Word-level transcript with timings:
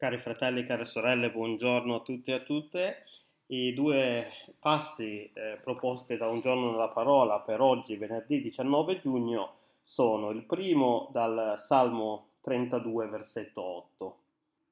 Cari 0.00 0.16
fratelli, 0.16 0.64
care 0.64 0.86
sorelle, 0.86 1.30
buongiorno 1.30 1.96
a 1.96 2.00
tutti 2.00 2.30
e 2.30 2.34
a 2.36 2.40
tutte. 2.40 3.04
I 3.48 3.74
due 3.74 4.32
passi 4.58 5.30
eh, 5.30 5.58
proposti 5.62 6.16
da 6.16 6.26
un 6.26 6.40
giorno 6.40 6.70
nella 6.70 6.88
parola 6.88 7.38
per 7.40 7.60
oggi, 7.60 7.96
venerdì 7.96 8.40
19 8.40 8.96
giugno, 8.96 9.56
sono 9.82 10.30
il 10.30 10.44
primo 10.44 11.10
dal 11.12 11.56
Salmo 11.58 12.28
32, 12.40 13.08
versetto 13.08 13.62
8. 13.62 14.16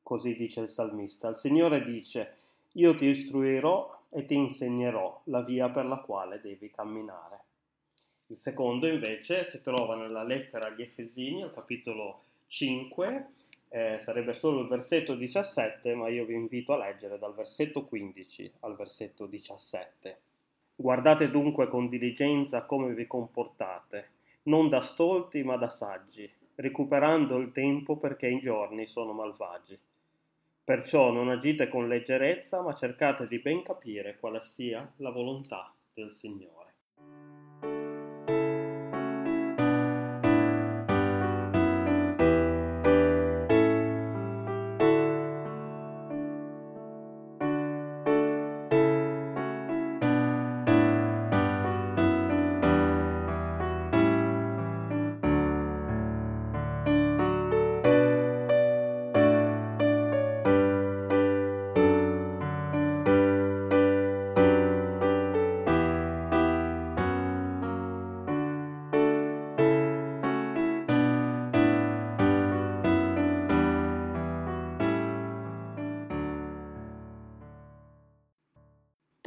Così 0.03 0.35
dice 0.35 0.61
il 0.61 0.71
salmista. 0.71 1.29
Il 1.29 1.37
Signore 1.37 1.85
dice, 1.85 2.37
io 2.73 2.95
ti 2.95 3.05
istruirò 3.05 4.05
e 4.09 4.25
ti 4.25 4.35
insegnerò 4.35 5.21
la 5.25 5.43
via 5.43 5.69
per 5.69 5.85
la 5.85 5.99
quale 5.99 6.41
devi 6.41 6.71
camminare. 6.71 7.41
Il 8.29 8.39
secondo 8.39 8.87
invece 8.87 9.45
si 9.45 9.61
trova 9.61 9.95
nella 9.95 10.23
lettera 10.23 10.69
agli 10.69 10.81
Efesini, 10.81 11.43
al 11.43 11.53
capitolo 11.53 12.23
5, 12.47 13.33
eh, 13.69 13.99
sarebbe 14.01 14.35
solo 14.35 14.61
il 14.61 14.69
versetto 14.69 15.15
17, 15.15 15.95
ma 15.95 16.09
io 16.09 16.25
vi 16.25 16.35
invito 16.35 16.73
a 16.73 16.79
leggere 16.79 17.19
dal 17.19 17.35
versetto 17.35 17.85
15 17.85 18.53
al 18.61 18.77
versetto 18.77 19.27
17. 19.27 20.19
Guardate 20.75 21.31
dunque 21.31 21.69
con 21.69 21.89
diligenza 21.89 22.63
come 22.63 22.95
vi 22.95 23.07
comportate, 23.07 24.11
non 24.45 24.69
da 24.69 24.81
stolti 24.81 25.43
ma 25.43 25.57
da 25.57 25.69
saggi, 25.69 26.31
recuperando 26.55 27.37
il 27.37 27.53
tempo 27.53 27.97
perché 27.97 28.29
i 28.29 28.41
giorni 28.41 28.87
sono 28.87 29.13
malvagi. 29.13 29.79
Perciò 30.65 31.11
non 31.11 31.31
agite 31.31 31.69
con 31.69 31.89
leggerezza, 31.89 32.61
ma 32.61 32.75
cercate 32.75 33.27
di 33.27 33.39
ben 33.39 33.63
capire 33.63 34.19
quale 34.19 34.43
sia 34.43 34.87
la 34.97 35.11
volontà 35.11 35.73
del 35.95 36.11
Signore. 36.11 36.68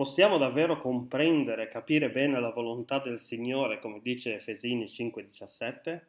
Possiamo 0.02 0.39
davvero 0.39 0.80
comprendere 0.80 1.66
e 1.66 1.67
capire 1.67 2.09
bene 2.09 2.39
la 2.39 2.49
volontà 2.49 2.97
del 2.97 3.19
Signore, 3.19 3.77
come 3.77 3.99
dice 4.02 4.33
Efesini 4.33 4.88
5:17? 4.88 6.07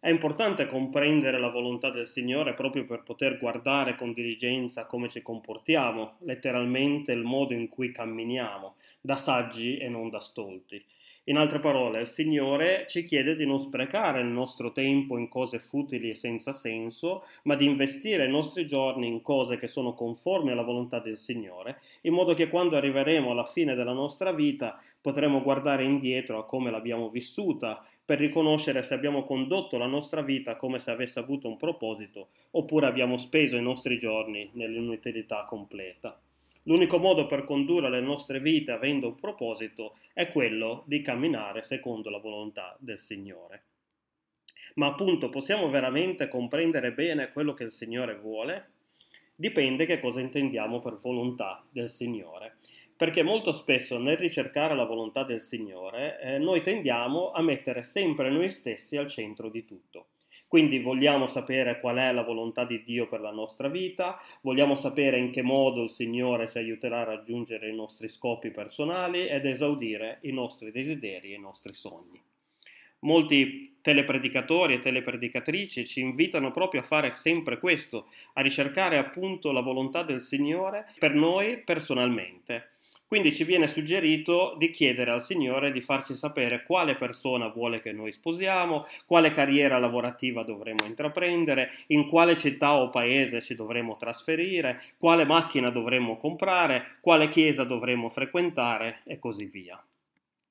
È 0.00 0.08
importante 0.08 0.64
comprendere 0.64 1.38
la 1.38 1.50
volontà 1.50 1.90
del 1.90 2.06
Signore 2.06 2.54
proprio 2.54 2.86
per 2.86 3.02
poter 3.02 3.38
guardare 3.38 3.96
con 3.96 4.14
diligenza 4.14 4.86
come 4.86 5.10
ci 5.10 5.20
comportiamo, 5.20 6.16
letteralmente 6.20 7.12
il 7.12 7.22
modo 7.22 7.52
in 7.52 7.68
cui 7.68 7.92
camminiamo, 7.92 8.76
da 9.08 9.16
saggi 9.16 9.78
e 9.78 9.88
non 9.88 10.10
da 10.10 10.20
stolti. 10.20 10.84
In 11.24 11.38
altre 11.38 11.60
parole, 11.60 12.00
il 12.02 12.06
Signore 12.06 12.84
ci 12.86 13.06
chiede 13.06 13.36
di 13.36 13.46
non 13.46 13.58
sprecare 13.58 14.20
il 14.20 14.26
nostro 14.26 14.70
tempo 14.70 15.16
in 15.16 15.28
cose 15.28 15.60
futili 15.60 16.10
e 16.10 16.14
senza 16.14 16.52
senso, 16.52 17.24
ma 17.44 17.54
di 17.54 17.64
investire 17.64 18.26
i 18.26 18.30
nostri 18.30 18.66
giorni 18.66 19.06
in 19.06 19.22
cose 19.22 19.58
che 19.58 19.66
sono 19.66 19.94
conformi 19.94 20.50
alla 20.50 20.60
volontà 20.60 20.98
del 20.98 21.16
Signore, 21.16 21.80
in 22.02 22.12
modo 22.12 22.34
che 22.34 22.48
quando 22.48 22.76
arriveremo 22.76 23.30
alla 23.30 23.46
fine 23.46 23.74
della 23.74 23.94
nostra 23.94 24.30
vita 24.30 24.78
potremo 25.00 25.40
guardare 25.40 25.84
indietro 25.84 26.38
a 26.38 26.44
come 26.44 26.70
l'abbiamo 26.70 27.08
vissuta, 27.08 27.82
per 28.04 28.18
riconoscere 28.18 28.82
se 28.82 28.92
abbiamo 28.92 29.24
condotto 29.24 29.78
la 29.78 29.86
nostra 29.86 30.20
vita 30.20 30.56
come 30.56 30.80
se 30.80 30.90
avesse 30.90 31.18
avuto 31.18 31.48
un 31.48 31.56
proposito, 31.56 32.28
oppure 32.50 32.84
abbiamo 32.84 33.16
speso 33.16 33.56
i 33.56 33.62
nostri 33.62 33.98
giorni 33.98 34.50
nell'inutilità 34.52 35.46
completa. 35.48 36.20
L'unico 36.68 36.98
modo 36.98 37.26
per 37.26 37.44
condurre 37.44 37.88
le 37.88 38.02
nostre 38.02 38.40
vite 38.40 38.72
avendo 38.72 39.08
un 39.08 39.14
proposito 39.14 39.96
è 40.12 40.28
quello 40.28 40.82
di 40.86 41.00
camminare 41.00 41.62
secondo 41.62 42.10
la 42.10 42.18
volontà 42.18 42.76
del 42.78 42.98
Signore. 42.98 43.62
Ma 44.74 44.88
appunto 44.88 45.30
possiamo 45.30 45.70
veramente 45.70 46.28
comprendere 46.28 46.92
bene 46.92 47.32
quello 47.32 47.54
che 47.54 47.64
il 47.64 47.72
Signore 47.72 48.16
vuole? 48.16 48.72
Dipende 49.34 49.86
che 49.86 49.98
cosa 49.98 50.20
intendiamo 50.20 50.78
per 50.78 50.98
volontà 50.98 51.64
del 51.70 51.88
Signore. 51.88 52.56
Perché 52.94 53.22
molto 53.22 53.54
spesso 53.54 53.98
nel 53.98 54.18
ricercare 54.18 54.74
la 54.76 54.84
volontà 54.84 55.24
del 55.24 55.40
Signore 55.40 56.20
eh, 56.20 56.36
noi 56.36 56.60
tendiamo 56.60 57.30
a 57.30 57.40
mettere 57.40 57.82
sempre 57.82 58.28
noi 58.28 58.50
stessi 58.50 58.98
al 58.98 59.06
centro 59.06 59.48
di 59.48 59.64
tutto. 59.64 60.08
Quindi 60.48 60.78
vogliamo 60.78 61.26
sapere 61.26 61.78
qual 61.78 61.98
è 61.98 62.10
la 62.10 62.22
volontà 62.22 62.64
di 62.64 62.82
Dio 62.82 63.06
per 63.06 63.20
la 63.20 63.30
nostra 63.30 63.68
vita, 63.68 64.18
vogliamo 64.40 64.74
sapere 64.74 65.18
in 65.18 65.30
che 65.30 65.42
modo 65.42 65.82
il 65.82 65.90
Signore 65.90 66.48
ci 66.48 66.56
aiuterà 66.56 67.00
a 67.00 67.04
raggiungere 67.04 67.68
i 67.68 67.74
nostri 67.74 68.08
scopi 68.08 68.50
personali 68.50 69.26
ed 69.26 69.44
esaudire 69.44 70.20
i 70.22 70.32
nostri 70.32 70.70
desideri 70.70 71.32
e 71.32 71.36
i 71.36 71.40
nostri 71.40 71.74
sogni. 71.74 72.18
Molti 73.00 73.78
telepredicatori 73.82 74.74
e 74.74 74.80
telepredicatrici 74.80 75.86
ci 75.86 76.00
invitano 76.00 76.50
proprio 76.50 76.80
a 76.80 76.84
fare 76.84 77.12
sempre 77.16 77.58
questo, 77.58 78.08
a 78.32 78.40
ricercare 78.40 78.96
appunto 78.96 79.52
la 79.52 79.60
volontà 79.60 80.02
del 80.02 80.22
Signore 80.22 80.90
per 80.98 81.14
noi 81.14 81.58
personalmente 81.58 82.70
quindi 83.08 83.32
ci 83.32 83.44
viene 83.44 83.66
suggerito 83.66 84.54
di 84.58 84.68
chiedere 84.68 85.10
al 85.10 85.22
Signore 85.22 85.72
di 85.72 85.80
farci 85.80 86.14
sapere 86.14 86.62
quale 86.62 86.94
persona 86.94 87.48
vuole 87.48 87.80
che 87.80 87.90
noi 87.90 88.12
sposiamo, 88.12 88.86
quale 89.06 89.30
carriera 89.30 89.78
lavorativa 89.78 90.42
dovremo 90.42 90.84
intraprendere, 90.84 91.70
in 91.86 92.06
quale 92.06 92.36
città 92.36 92.74
o 92.74 92.90
paese 92.90 93.40
ci 93.40 93.54
dovremo 93.54 93.96
trasferire, 93.96 94.82
quale 94.98 95.24
macchina 95.24 95.70
dovremmo 95.70 96.18
comprare, 96.18 96.98
quale 97.00 97.30
chiesa 97.30 97.64
dovremmo 97.64 98.10
frequentare 98.10 99.00
e 99.04 99.18
così 99.18 99.46
via. 99.46 99.82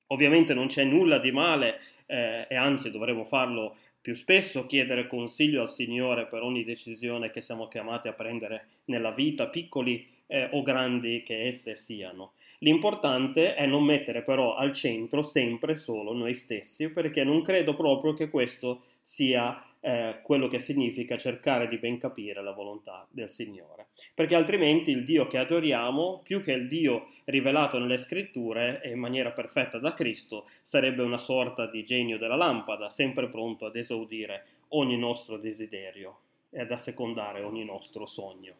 Ovviamente 0.08 0.52
non 0.52 0.66
c'è 0.66 0.82
nulla 0.82 1.18
di 1.18 1.30
male 1.30 1.80
eh, 2.06 2.46
e 2.48 2.56
anzi 2.56 2.90
dovremmo 2.90 3.24
farlo 3.24 3.76
più 4.00 4.14
spesso 4.14 4.66
chiedere 4.66 5.06
consiglio 5.06 5.60
al 5.60 5.70
Signore 5.70 6.26
per 6.26 6.42
ogni 6.42 6.64
decisione 6.64 7.30
che 7.30 7.40
siamo 7.40 7.68
chiamati 7.68 8.08
a 8.08 8.14
prendere 8.14 8.66
nella 8.86 9.12
vita, 9.12 9.46
piccoli 9.46 10.04
eh, 10.26 10.48
o 10.52 10.62
grandi 10.62 11.22
che 11.22 11.46
esse 11.46 11.76
siano. 11.76 12.32
L'importante 12.58 13.54
è 13.54 13.66
non 13.66 13.84
mettere 13.84 14.22
però 14.22 14.54
al 14.54 14.72
centro 14.72 15.22
sempre 15.22 15.76
solo 15.76 16.12
noi 16.12 16.34
stessi, 16.34 16.88
perché 16.88 17.22
non 17.22 17.42
credo 17.42 17.74
proprio 17.74 18.14
che 18.14 18.28
questo 18.28 18.82
sia 19.00 19.62
eh, 19.80 20.18
quello 20.22 20.48
che 20.48 20.58
significa 20.58 21.16
cercare 21.16 21.68
di 21.68 21.78
ben 21.78 21.98
capire 21.98 22.42
la 22.42 22.52
volontà 22.52 23.06
del 23.10 23.30
Signore. 23.30 23.86
Perché 24.12 24.34
altrimenti 24.34 24.90
il 24.90 25.04
Dio 25.04 25.28
che 25.28 25.38
adoriamo, 25.38 26.20
più 26.24 26.42
che 26.42 26.52
il 26.52 26.66
Dio 26.66 27.06
rivelato 27.26 27.78
nelle 27.78 27.98
scritture 27.98 28.80
e 28.82 28.90
in 28.90 28.98
maniera 28.98 29.30
perfetta 29.30 29.78
da 29.78 29.92
Cristo, 29.92 30.48
sarebbe 30.64 31.02
una 31.02 31.18
sorta 31.18 31.66
di 31.66 31.84
genio 31.84 32.18
della 32.18 32.36
lampada, 32.36 32.90
sempre 32.90 33.28
pronto 33.28 33.66
ad 33.66 33.76
esaudire 33.76 34.46
ogni 34.70 34.98
nostro 34.98 35.38
desiderio 35.38 36.18
e 36.50 36.60
ad 36.60 36.72
assecondare 36.72 37.42
ogni 37.42 37.64
nostro 37.64 38.04
sogno. 38.04 38.54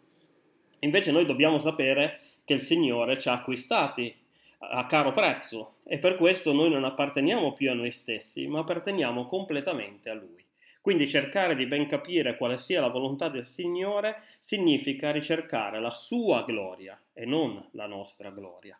Invece 0.81 1.11
noi 1.11 1.25
dobbiamo 1.25 1.59
sapere 1.59 2.21
che 2.45 2.55
il 2.55 2.61
Signore 2.61 3.19
ci 3.19 3.29
ha 3.29 3.33
acquistati 3.33 4.15
a 4.59 4.87
caro 4.87 5.13
prezzo 5.13 5.77
e 5.85 5.99
per 5.99 6.17
questo 6.17 6.53
noi 6.53 6.71
non 6.71 6.85
apparteniamo 6.85 7.53
più 7.53 7.71
a 7.71 7.75
noi 7.75 7.93
stessi, 7.93 8.47
ma 8.47 8.61
apparteniamo 8.61 9.27
completamente 9.27 10.11
a 10.11 10.15
Lui. 10.15 10.45
Quindi 10.81 11.09
cercare 11.09 11.55
di 11.55 11.67
ben 11.67 11.87
capire 11.87 12.37
quale 12.37 12.59
sia 12.59 12.81
la 12.81 12.89
volontà 12.89 13.29
del 13.29 13.47
Signore 13.47 14.23
significa 14.41 15.11
ricercare 15.11 15.81
la 15.81 15.91
sua 15.91 16.45
gloria 16.45 16.99
e 17.13 17.27
non 17.27 17.69
la 17.73 17.87
nostra 17.87 18.31
gloria. 18.31 18.79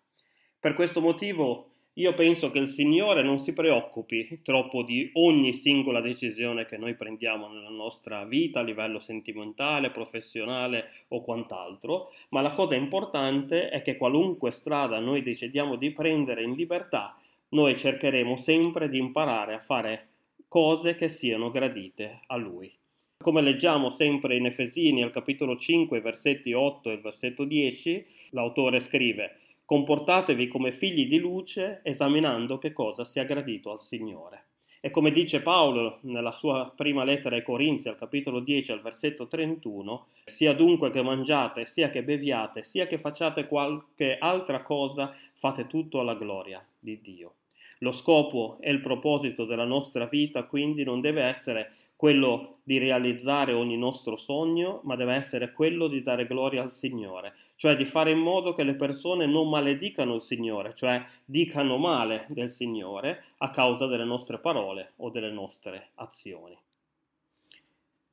Per 0.59 0.75
questo 0.75 1.01
motivo 1.01 1.73
io 1.99 2.15
penso 2.15 2.51
che 2.53 2.61
il 2.61 2.69
Signore 2.69 3.25
non 3.25 3.39
si 3.39 3.53
preoccupi 3.53 4.41
troppo 4.43 4.85
di 4.85 5.11
ogni 5.15 5.53
singola 5.53 6.01
decisione 6.01 6.65
che 6.65 6.77
noi 6.77 6.95
prendiamo 6.95 7.49
nella 7.49 7.71
nostra 7.71 8.25
vita 8.25 8.61
a 8.61 8.63
livello 8.63 9.01
sentimentale, 9.01 9.91
professionale 9.91 10.91
o 11.09 11.23
quant'altro, 11.23 12.13
ma 12.29 12.41
la 12.41 12.53
cosa 12.53 12.77
importante 12.77 13.69
è 13.69 13.83
che 13.83 13.97
qualunque 13.97 14.53
strada 14.53 15.01
noi 15.01 15.23
decidiamo 15.23 15.75
di 15.75 15.91
prendere 15.91 16.45
in 16.45 16.53
libertà, 16.53 17.19
noi 17.51 17.77
cercheremo 17.77 18.37
sempre 18.37 18.89
di 18.89 18.99
imparare 18.99 19.55
a 19.55 19.61
fare 19.61 20.09
cose 20.47 20.95
che 20.95 21.09
siano 21.09 21.51
gradite 21.51 22.21
a 22.29 22.37
Lui. 22.37 22.73
Come 23.21 23.41
leggiamo 23.41 23.91
sempre 23.91 24.37
in 24.37 24.47
Efesini 24.47 25.03
al 25.03 25.11
capitolo 25.11 25.57
5, 25.57 26.01
versetti 26.01 26.53
8 26.53 26.93
e 26.93 26.99
versetto 26.99 27.43
10, 27.43 28.07
l'autore 28.31 28.79
scrive 28.79 29.39
Comportatevi 29.69 30.49
come 30.49 30.73
figli 30.73 31.07
di 31.07 31.19
luce, 31.19 31.81
esaminando 31.83 32.57
che 32.57 32.73
cosa 32.73 33.05
sia 33.05 33.25
gradito 33.25 33.71
al 33.71 33.79
Signore. 33.79 34.45
E 34.81 34.89
come 34.89 35.11
dice 35.11 35.43
Paolo 35.43 35.99
nella 36.05 36.33
sua 36.33 36.73
prima 36.75 37.05
lettera 37.05 37.37
ai 37.37 37.43
Corinzi, 37.43 37.91
al 37.91 37.99
capitolo 37.99 38.41
10, 38.41 38.73
al 38.73 38.81
versetto 38.81 39.29
31, 39.29 40.07
sia 40.25 40.55
dunque 40.55 40.89
che 40.89 41.03
mangiate, 41.03 41.67
sia 41.67 41.91
che 41.91 42.03
beviate, 42.03 42.65
sia 42.65 42.87
che 42.87 42.97
facciate 42.97 43.47
qualche 43.47 44.17
altra 44.17 44.63
cosa, 44.63 45.15
fate 45.35 45.67
tutto 45.67 46.01
alla 46.01 46.15
gloria 46.15 46.67
di 46.79 46.99
Dio. 47.03 47.35
Lo 47.81 47.93
scopo 47.93 48.57
e 48.63 48.71
il 48.71 48.81
proposito 48.81 49.45
della 49.45 49.67
nostra 49.67 50.07
vita 50.07 50.45
quindi 50.45 50.83
non 50.83 51.03
deve 51.03 51.25
essere 51.25 51.73
quello 51.99 52.59
di 52.63 52.79
realizzare 52.79 53.53
ogni 53.53 53.77
nostro 53.77 54.15
sogno, 54.15 54.83
ma 54.85 54.95
deve 54.95 55.17
essere 55.17 55.51
quello 55.51 55.89
di 55.89 56.01
dare 56.01 56.29
gloria 56.29 56.63
al 56.63 56.71
Signore, 56.71 57.35
cioè 57.57 57.75
di 57.75 57.85
fare 57.87 58.13
in 58.13 58.21
modo 58.21 58.53
che 58.53 58.63
le 58.63 58.77
persone 58.77 59.27
non 59.27 59.49
maledicano 59.49 60.15
il 60.15 60.21
Signore, 60.21 60.77
cioè 60.77 61.05
dicano 61.25 61.77
male 61.77 62.27
del 62.29 62.51
Signore 62.51 63.25
a 63.39 63.51
causa 63.51 63.87
delle 63.87 64.05
nostre 64.05 64.39
parole 64.39 64.93
o 64.99 65.11
delle 65.11 65.33
nostre 65.33 65.89
azioni. 65.97 66.57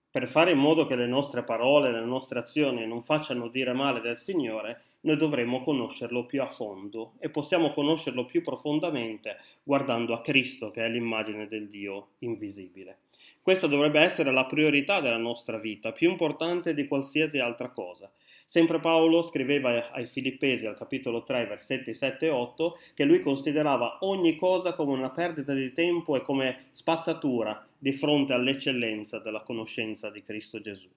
Per 0.09 0.27
fare 0.27 0.49
in 0.49 0.57
modo 0.57 0.87
che 0.87 0.95
le 0.95 1.05
nostre 1.05 1.43
parole, 1.43 1.91
le 1.91 2.05
nostre 2.05 2.39
azioni 2.39 2.87
non 2.87 3.03
facciano 3.03 3.49
dire 3.49 3.73
male 3.73 4.01
del 4.01 4.17
Signore, 4.17 4.81
noi 5.05 5.17
dovremmo 5.17 5.63
conoscerlo 5.63 6.25
più 6.25 6.41
a 6.41 6.47
fondo 6.47 7.13
e 7.19 7.29
possiamo 7.29 7.71
conoscerlo 7.73 8.25
più 8.25 8.41
profondamente 8.41 9.37
guardando 9.63 10.13
a 10.13 10.21
Cristo 10.21 10.71
che 10.71 10.83
è 10.83 10.89
l'immagine 10.89 11.47
del 11.47 11.69
Dio 11.69 12.09
invisibile. 12.19 12.97
Questa 13.41 13.67
dovrebbe 13.67 13.99
essere 13.99 14.31
la 14.31 14.45
priorità 14.45 15.01
della 15.01 15.17
nostra 15.17 15.59
vita, 15.59 15.91
più 15.91 16.09
importante 16.09 16.73
di 16.73 16.87
qualsiasi 16.87 17.37
altra 17.37 17.69
cosa. 17.69 18.11
Sempre 18.47 18.79
Paolo 18.79 19.21
scriveva 19.21 19.91
ai 19.91 20.07
Filippesi 20.07 20.65
al 20.65 20.75
capitolo 20.75 21.23
3, 21.23 21.45
versetti 21.45 21.93
7 21.93 22.25
e 22.25 22.29
8, 22.29 22.77
che 22.95 23.03
lui 23.03 23.19
considerava 23.19 23.99
ogni 24.01 24.35
cosa 24.35 24.73
come 24.73 24.93
una 24.93 25.11
perdita 25.11 25.53
di 25.53 25.71
tempo 25.71 26.15
e 26.15 26.21
come 26.21 26.65
spazzatura 26.71 27.63
di 27.77 27.91
fronte 27.91 28.33
all'eccellenza 28.33 29.19
della 29.19 29.41
conoscenza 29.41 30.09
di 30.09 30.23
Cristo 30.23 30.59
Gesù. 30.59 30.89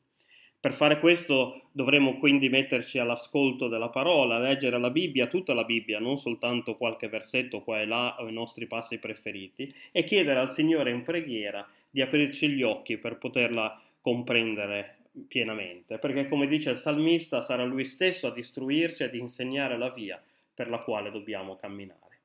Per 0.61 0.75
fare 0.75 0.99
questo 0.99 1.69
dovremo 1.71 2.17
quindi 2.17 2.49
metterci 2.49 2.99
all'ascolto 2.99 3.69
della 3.69 3.91
parola, 3.91 4.41
leggere 4.41 4.77
la 4.81 4.91
Bibbia, 4.91 5.29
tutta 5.29 5.55
la 5.55 5.63
Bibbia, 5.63 6.01
non 6.01 6.17
soltanto 6.17 6.75
qualche 6.75 7.07
versetto 7.07 7.63
qua 7.63 7.81
e 7.81 7.87
là 7.87 8.17
o 8.19 8.27
i 8.27 8.33
nostri 8.33 8.67
passi 8.67 8.99
preferiti, 8.99 9.73
e 9.93 10.03
chiedere 10.03 10.41
al 10.41 10.51
Signore 10.51 10.91
in 10.91 11.05
preghiera 11.05 11.65
di 11.89 12.03
aprirci 12.03 12.49
gli 12.49 12.65
occhi 12.65 12.99
per 12.99 13.19
poterla 13.19 13.81
comprendere 14.01 14.97
pienamente, 15.29 15.99
perché 15.99 16.27
come 16.27 16.49
dice 16.49 16.71
il 16.71 16.77
salmista 16.77 17.41
sarà 17.41 17.65
lui 17.65 17.85
stesso 17.85 18.27
a 18.27 18.37
istruirci 18.37 19.05
e 19.05 19.07
ad 19.07 19.15
insegnare 19.15 19.79
la 19.79 19.91
via 19.91 20.21
per 20.53 20.69
la 20.69 20.79
quale 20.79 21.13
dobbiamo 21.13 21.55
camminare. 21.55 22.19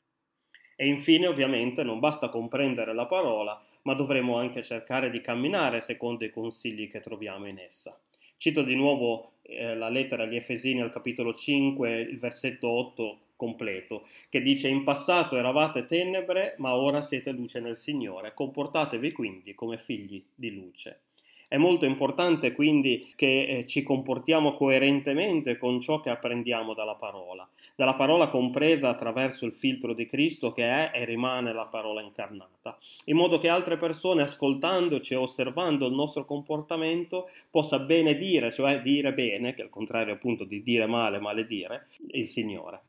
E 0.75 0.88
infine 0.88 1.27
ovviamente 1.27 1.83
non 1.83 2.00
basta 2.00 2.30
comprendere 2.30 2.95
la 2.95 3.06
parola, 3.06 3.62
ma 3.83 3.94
dovremo 3.94 4.38
anche 4.38 4.63
cercare 4.63 5.12
di 5.12 5.21
camminare 5.21 5.81
secondo 5.81 6.25
i 6.25 6.31
consigli 6.31 6.89
che 6.89 7.00
troviamo 7.00 7.45
in 7.45 7.59
essa. 7.59 7.95
Cito 8.38 8.62
di 8.63 8.75
nuovo 8.75 9.33
eh, 9.41 9.75
la 9.75 9.89
lettera 9.89 10.24
agli 10.24 10.35
Efesini 10.35 10.81
al 10.81 10.91
capitolo 10.91 11.33
5, 11.33 12.00
il 12.01 12.19
versetto 12.19 12.69
8 12.69 13.18
completo, 13.35 14.07
che 14.30 14.41
dice 14.41 14.68
in 14.68 14.83
passato 14.83 15.38
eravate 15.38 15.85
tenebre, 15.85 16.56
ma 16.57 16.75
ora 16.75 17.01
siete 17.01 17.31
luce 17.31 17.59
nel 17.59 17.75
Signore, 17.77 18.33
comportatevi 18.33 19.12
quindi 19.12 19.53
come 19.53 19.77
figli 19.77 20.24
di 20.33 20.51
luce. 20.51 21.01
È 21.54 21.58
molto 21.58 21.86
importante 21.86 22.52
quindi 22.52 23.14
che 23.16 23.46
eh, 23.46 23.66
ci 23.68 23.84
comportiamo 23.84 24.56
coerentemente 24.56 25.60
con 25.60 25.80
ciò 25.80 26.00
che 26.00 26.10
apprendiamo 26.10 26.74
dalla 26.74 26.96
parola, 26.96 27.48
dalla 27.76 27.94
parola 27.94 28.28
compresa 28.28 28.90
attraverso 28.90 29.46
il 29.46 29.54
filtro 29.54 29.94
di 29.94 30.08
Cristo 30.08 30.52
che 30.52 30.64
è 30.64 30.90
e 30.96 31.06
rimane 31.06 31.54
la 31.54 31.66
parola 31.66 32.02
incarnata, 32.02 32.76
in 33.06 33.18
modo 33.18 33.38
che 33.38 33.50
altre 33.50 33.78
persone 33.78 34.24
ascoltandoci 34.24 35.14
e 35.14 35.18
osservando 35.18 35.86
il 35.86 35.94
nostro 35.94 36.26
comportamento 36.26 37.30
possa 37.52 37.78
benedire, 37.78 38.52
cioè 38.52 38.82
dire 38.82 39.14
bene, 39.14 39.54
che 39.54 39.62
è 39.62 39.66
il 39.66 39.70
contrario 39.70 40.16
appunto 40.16 40.46
di 40.46 40.64
dire 40.64 40.88
male, 40.88 41.20
maledire, 41.20 41.86
il 42.14 42.26
Signore. 42.26 42.82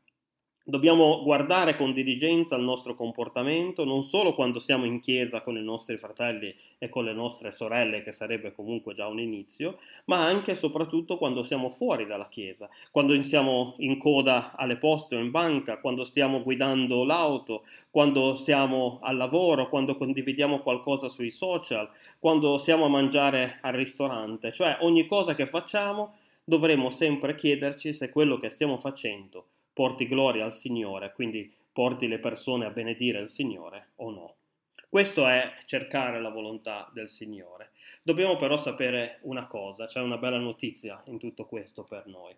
Dobbiamo 0.67 1.21
guardare 1.21 1.75
con 1.75 1.93
diligenza 1.93 2.55
il 2.55 2.63
nostro 2.63 2.95
comportamento, 2.95 3.85
non 3.85 4.01
solo 4.01 4.33
quando 4.33 4.57
siamo 4.57 4.85
in 4.85 4.99
chiesa 4.99 5.41
con 5.41 5.57
i 5.57 5.61
nostri 5.61 5.95
fratelli 5.95 6.55
e 6.79 6.89
con 6.89 7.05
le 7.05 7.13
nostre 7.13 7.51
sorelle, 7.51 8.01
che 8.01 8.11
sarebbe 8.11 8.51
comunque 8.51 8.95
già 8.95 9.05
un 9.05 9.19
inizio, 9.19 9.77
ma 10.05 10.25
anche 10.25 10.53
e 10.53 10.55
soprattutto 10.55 11.17
quando 11.19 11.43
siamo 11.43 11.69
fuori 11.69 12.07
dalla 12.07 12.27
chiesa, 12.29 12.67
quando 12.89 13.21
siamo 13.21 13.75
in 13.77 13.99
coda 13.99 14.55
alle 14.55 14.77
poste 14.77 15.15
o 15.15 15.19
in 15.19 15.29
banca, 15.29 15.77
quando 15.77 16.03
stiamo 16.03 16.41
guidando 16.41 17.03
l'auto, 17.03 17.65
quando 17.91 18.35
siamo 18.35 18.97
al 19.03 19.17
lavoro, 19.17 19.69
quando 19.69 19.95
condividiamo 19.95 20.61
qualcosa 20.61 21.09
sui 21.09 21.29
social, 21.29 21.87
quando 22.17 22.57
siamo 22.57 22.85
a 22.85 22.89
mangiare 22.89 23.59
al 23.61 23.73
ristorante, 23.73 24.51
cioè 24.51 24.77
ogni 24.81 25.05
cosa 25.05 25.35
che 25.35 25.45
facciamo 25.45 26.15
dovremo 26.43 26.89
sempre 26.89 27.35
chiederci 27.35 27.93
se 27.93 28.09
quello 28.09 28.39
che 28.39 28.49
stiamo 28.49 28.77
facendo 28.77 29.45
porti 29.75 30.07
gloria 30.07 30.45
al 30.45 30.53
Signore, 30.53 31.11
quindi 31.11 31.53
porti 31.73 32.07
le 32.07 32.19
persone 32.19 32.65
a 32.65 32.69
benedire 32.69 33.19
il 33.19 33.27
Signore 33.27 33.87
o 33.97 34.09
no. 34.09 34.35
Questo 34.87 35.27
è 35.27 35.51
cercare 35.65 36.21
la 36.21 36.29
volontà 36.29 36.89
del 36.93 37.09
Signore. 37.09 37.71
Dobbiamo 38.01 38.37
però 38.37 38.55
sapere 38.55 39.19
una 39.23 39.47
cosa, 39.47 39.85
c'è 39.85 39.99
una 39.99 40.17
bella 40.17 40.37
notizia 40.37 41.03
in 41.07 41.19
tutto 41.19 41.43
questo 41.43 41.83
per 41.83 42.07
noi. 42.07 42.33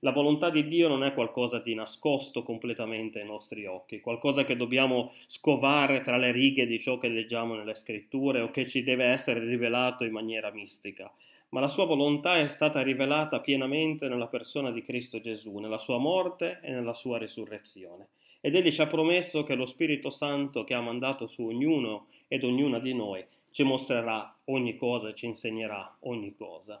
La 0.00 0.10
volontà 0.10 0.50
di 0.50 0.66
Dio 0.66 0.88
non 0.88 1.04
è 1.04 1.14
qualcosa 1.14 1.60
di 1.60 1.74
nascosto 1.74 2.42
completamente 2.42 3.20
ai 3.20 3.26
nostri 3.26 3.66
occhi, 3.66 4.00
qualcosa 4.00 4.42
che 4.42 4.56
dobbiamo 4.56 5.12
scovare 5.28 6.00
tra 6.00 6.16
le 6.16 6.32
righe 6.32 6.66
di 6.66 6.80
ciò 6.80 6.98
che 6.98 7.06
leggiamo 7.06 7.54
nelle 7.54 7.74
scritture 7.74 8.40
o 8.40 8.50
che 8.50 8.66
ci 8.66 8.82
deve 8.82 9.04
essere 9.04 9.38
rivelato 9.38 10.02
in 10.02 10.10
maniera 10.10 10.50
mistica 10.50 11.08
ma 11.50 11.60
la 11.60 11.68
sua 11.68 11.84
volontà 11.84 12.38
è 12.38 12.48
stata 12.48 12.82
rivelata 12.82 13.40
pienamente 13.40 14.08
nella 14.08 14.26
persona 14.26 14.70
di 14.70 14.82
Cristo 14.82 15.20
Gesù, 15.20 15.58
nella 15.58 15.78
sua 15.78 15.98
morte 15.98 16.60
e 16.62 16.70
nella 16.70 16.94
sua 16.94 17.18
risurrezione. 17.18 18.08
Ed 18.40 18.54
egli 18.54 18.72
ci 18.72 18.80
ha 18.80 18.86
promesso 18.86 19.42
che 19.42 19.54
lo 19.54 19.66
Spirito 19.66 20.10
Santo 20.10 20.64
che 20.64 20.74
ha 20.74 20.80
mandato 20.80 21.26
su 21.26 21.44
ognuno 21.44 22.06
ed 22.28 22.44
ognuna 22.44 22.78
di 22.78 22.94
noi 22.94 23.24
ci 23.50 23.64
mostrerà 23.64 24.32
ogni 24.44 24.76
cosa 24.76 25.08
e 25.08 25.14
ci 25.14 25.26
insegnerà 25.26 25.96
ogni 26.00 26.34
cosa. 26.36 26.80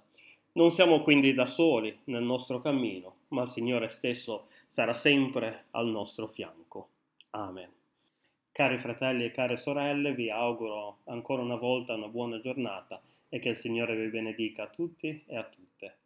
Non 0.52 0.70
siamo 0.70 1.00
quindi 1.00 1.34
da 1.34 1.46
soli 1.46 1.96
nel 2.04 2.22
nostro 2.22 2.60
cammino, 2.60 3.16
ma 3.28 3.42
il 3.42 3.48
Signore 3.48 3.88
stesso 3.88 4.46
sarà 4.68 4.94
sempre 4.94 5.64
al 5.72 5.88
nostro 5.88 6.26
fianco. 6.26 6.88
Amen. 7.30 7.70
Cari 8.52 8.78
fratelli 8.78 9.24
e 9.24 9.30
care 9.30 9.56
sorelle, 9.56 10.12
vi 10.12 10.30
auguro 10.30 10.98
ancora 11.04 11.42
una 11.42 11.56
volta 11.56 11.94
una 11.94 12.08
buona 12.08 12.40
giornata 12.40 13.00
e 13.30 13.38
che 13.38 13.48
il 13.48 13.56
Signore 13.56 13.96
vi 13.96 14.08
benedica 14.08 14.64
a 14.64 14.68
tutti 14.68 15.24
e 15.26 15.36
a 15.36 15.44
tutte. 15.44 15.99